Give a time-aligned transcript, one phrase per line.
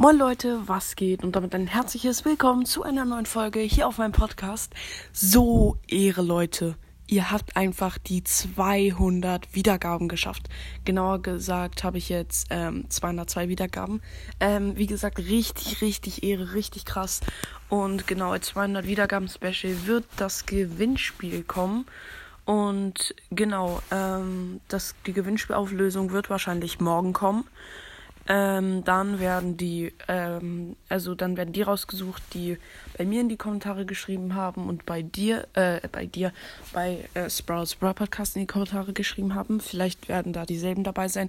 [0.00, 1.22] Moin Leute, was geht?
[1.22, 4.72] Und damit ein herzliches Willkommen zu einer neuen Folge hier auf meinem Podcast.
[5.12, 6.76] So Ehre Leute,
[7.06, 10.48] ihr habt einfach die 200 Wiedergaben geschafft.
[10.86, 14.00] Genauer gesagt habe ich jetzt ähm, 202 Wiedergaben.
[14.40, 17.20] Ähm, wie gesagt, richtig, richtig Ehre, richtig krass.
[17.68, 21.84] Und genau als 200 Wiedergaben Special wird das Gewinnspiel kommen.
[22.46, 27.44] Und genau, ähm, das, die Gewinnspielauflösung wird wahrscheinlich morgen kommen.
[28.32, 32.58] Ähm, dann werden die, ähm, also dann werden die rausgesucht, die
[32.96, 36.32] bei mir in die Kommentare geschrieben haben und bei dir, äh, bei dir,
[36.72, 39.58] bei äh, Sprouts Bra Podcast in die Kommentare geschrieben haben.
[39.58, 41.26] Vielleicht werden da dieselben dabei sein,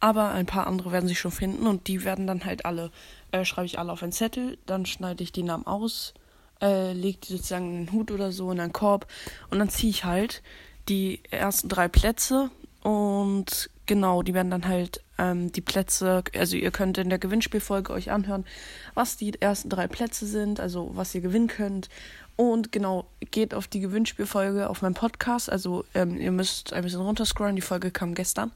[0.00, 2.90] aber ein paar andere werden sich schon finden und die werden dann halt alle,
[3.30, 6.12] äh, schreibe ich alle auf einen Zettel, dann schneide ich die Namen aus,
[6.60, 9.06] äh, lege die sozusagen in einen Hut oder so in einen Korb
[9.50, 10.42] und dann ziehe ich halt
[10.88, 12.50] die ersten drei Plätze
[12.82, 17.92] und genau, die werden dann halt ähm, die Plätze, also ihr könnt in der Gewinnspielfolge
[17.92, 18.46] euch anhören,
[18.94, 21.90] was die ersten drei Plätze sind, also was ihr gewinnen könnt.
[22.34, 25.52] Und genau, geht auf die Gewinnspielfolge auf meinem Podcast.
[25.52, 27.54] Also ähm, ihr müsst ein bisschen runterscrollen.
[27.54, 28.50] Die Folge kam gestern.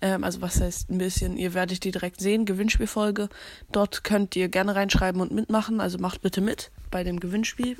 [0.00, 3.28] Ähm, also was heißt ein bisschen, ihr werdet die direkt sehen, Gewinnspielfolge.
[3.70, 5.82] Dort könnt ihr gerne reinschreiben und mitmachen.
[5.82, 7.76] Also macht bitte mit bei dem Gewinnspiel.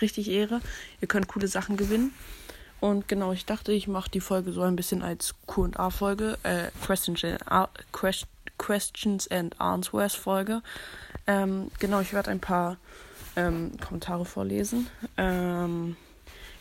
[0.00, 0.60] Richtig Ehre.
[1.00, 2.12] Ihr könnt coole Sachen gewinnen.
[2.80, 8.26] Und genau, ich dachte, ich mache die Folge so ein bisschen als QA-Folge, äh, Questions,
[8.58, 10.62] Questions and Answers Folge.
[11.26, 12.76] Ähm, genau, ich werde ein paar
[13.36, 14.88] ähm, Kommentare vorlesen.
[15.16, 15.96] Ähm,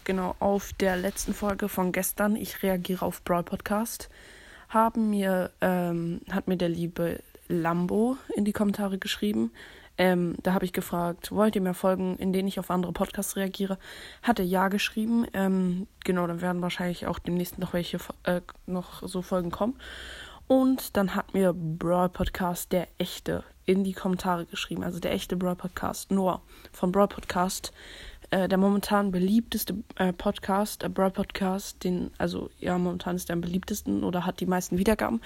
[0.03, 4.09] genau, auf der letzten Folge von gestern, ich reagiere auf Brawl Podcast,
[4.69, 9.51] haben mir, ähm, hat mir der liebe Lambo in die Kommentare geschrieben.
[9.97, 13.35] Ähm, da habe ich gefragt, wollt ihr mehr Folgen, in denen ich auf andere Podcasts
[13.35, 13.77] reagiere?
[14.21, 15.25] Hat er ja geschrieben.
[15.33, 19.75] Ähm, genau, dann werden wahrscheinlich auch demnächst noch welche äh, noch so Folgen kommen.
[20.47, 25.35] Und dann hat mir Brawl Podcast der echte in die Kommentare geschrieben, also der echte
[25.35, 27.73] Brawl Podcast, Noah von Brawl Podcast,
[28.29, 33.35] äh, der momentan beliebteste äh, Podcast, der Brawl Podcast, den, also ja, momentan ist der
[33.35, 35.21] am beliebtesten oder hat die meisten Wiedergaben.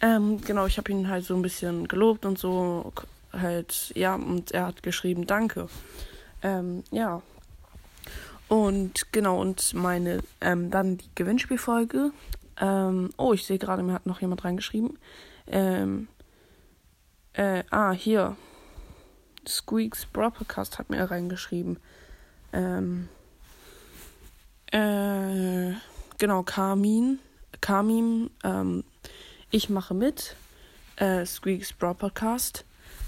[0.00, 2.92] Ähm, genau, ich habe ihn halt so ein bisschen gelobt und so,
[3.40, 5.68] halt, ja, und er hat geschrieben, danke.
[6.42, 7.22] Ähm, ja.
[8.48, 12.12] Und genau, und meine, ähm, dann die Gewinnspielfolge.
[12.60, 14.98] Ähm, oh, ich sehe gerade, mir hat noch jemand reingeschrieben.
[15.46, 16.08] Ähm,
[17.32, 18.36] äh, ah, hier.
[19.46, 21.78] Squeaks Broadcast hat mir reingeschrieben.
[22.52, 23.08] Ähm,
[24.72, 25.74] äh,
[26.18, 27.18] genau, Carmin.
[27.60, 28.84] Carmin, ähm,
[29.50, 30.36] ich mache mit.
[30.96, 32.64] Äh, Squeaks Broadcast.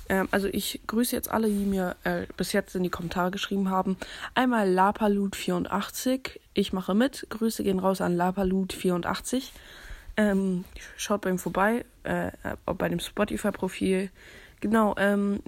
[0.08, 3.70] Ähm, also ich grüße jetzt alle, die mir äh, bis jetzt in die Kommentare geschrieben
[3.70, 3.96] haben.
[4.34, 7.26] Einmal Lapalut84, ich mache mit.
[7.30, 9.50] Grüße gehen raus an Lapalut84.
[10.16, 10.64] Ähm,
[10.96, 12.32] schaut bei ihm vorbei, äh,
[12.64, 14.10] bei dem Spotify-Profil.
[14.60, 15.40] Genau, ähm,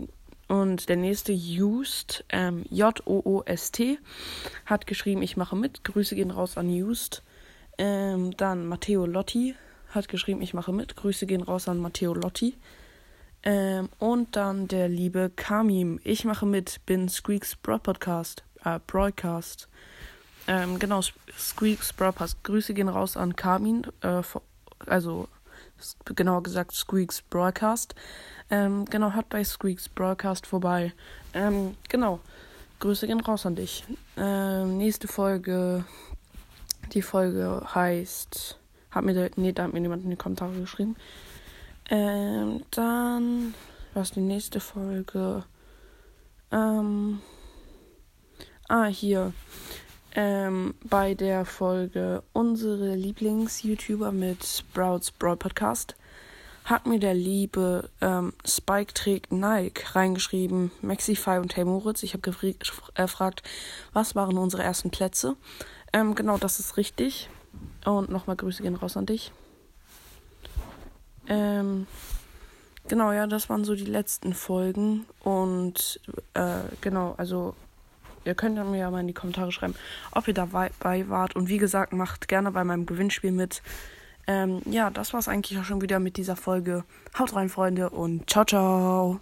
[0.47, 3.98] und der nächste Just, ähm, J-O-O-S-T,
[4.66, 5.84] hat geschrieben, ich mache mit.
[5.84, 7.22] Grüße gehen raus an Just.
[7.78, 9.54] Ähm, dann Matteo Lotti
[9.91, 10.97] hat geschrieben, ich mache mit.
[10.97, 12.54] Grüße gehen raus an Matteo Lotti.
[13.43, 15.99] Ähm, und dann der liebe Kamim.
[16.05, 19.69] Ich mache mit, bin Squeaks Broad Podcast, äh, Broadcast.
[20.47, 21.01] Ähm, genau,
[21.37, 22.43] Squeaks Broadcast.
[22.45, 24.23] Grüße gehen raus an Kamin, äh,
[24.87, 25.28] also
[26.05, 27.95] genauer gesagt Squeaks Broadcast.
[28.51, 30.93] Ähm, genau, hört bei Squeaks Broadcast vorbei.
[31.33, 32.21] Ähm, genau,
[32.81, 33.84] Grüße gehen raus an dich.
[34.17, 35.84] Ähm, nächste Folge,
[36.93, 38.59] die Folge heißt,
[38.91, 40.97] hat mir, nee, da hat mir jemand in die Kommentare geschrieben.
[41.91, 43.53] Ähm, dann,
[43.95, 45.45] was die nächste Folge?
[46.53, 47.21] Ähm,
[48.69, 49.33] ah, hier.
[50.15, 55.97] Ähm, bei der Folge unsere Lieblings-YouTuber mit Sprouts Broad Podcast
[56.65, 62.05] hat mir der liebe ähm, Spike trägt Nike reingeschrieben, Maxify und Hey Moritz.
[62.05, 62.33] Ich habe
[62.95, 63.43] gefragt,
[63.93, 65.37] was waren unsere ersten Plätze.
[65.93, 67.28] Ähm, genau, das ist richtig.
[67.84, 69.33] Und nochmal Grüße gehen raus an dich.
[71.30, 71.86] Ähm,
[72.88, 75.06] genau, ja, das waren so die letzten Folgen.
[75.21, 76.00] Und
[76.34, 77.54] äh, genau, also
[78.24, 79.74] ihr könnt mir ja mal in die Kommentare schreiben,
[80.10, 80.71] ob ihr dabei
[81.09, 81.36] wart.
[81.36, 83.62] Und wie gesagt, macht gerne bei meinem Gewinnspiel mit.
[84.27, 86.84] Ähm, ja, das war es eigentlich auch schon wieder mit dieser Folge.
[87.18, 89.21] Haut rein, Freunde, und ciao, ciao.